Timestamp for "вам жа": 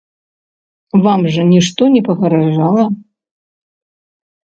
1.03-1.45